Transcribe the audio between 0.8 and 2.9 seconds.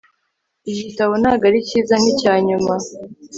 gitabo ntabwo ari cyiza nkicyanyuma